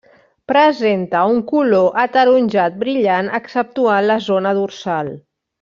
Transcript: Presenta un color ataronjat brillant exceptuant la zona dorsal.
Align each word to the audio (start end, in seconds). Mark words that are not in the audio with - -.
Presenta 0.51 1.19
un 1.33 1.41
color 1.51 2.01
ataronjat 2.05 2.81
brillant 2.85 3.31
exceptuant 3.41 4.11
la 4.13 4.21
zona 4.33 4.59
dorsal. 4.63 5.17